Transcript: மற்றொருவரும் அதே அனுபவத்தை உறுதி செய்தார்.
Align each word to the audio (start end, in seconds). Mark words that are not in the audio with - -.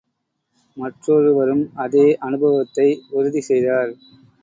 மற்றொருவரும் 0.77 1.63
அதே 1.75 2.07
அனுபவத்தை 2.21 2.87
உறுதி 3.11 3.41
செய்தார். 3.41 3.93